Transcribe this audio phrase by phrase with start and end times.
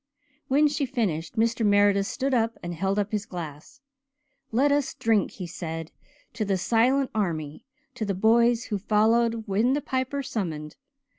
[0.47, 1.63] When she finished Mr.
[1.63, 3.81] Meredith stood up and held up his glass.
[4.51, 5.91] "Let us drink," he said,
[6.33, 10.75] "to the silent army to the boys who followed when the Piper summoned.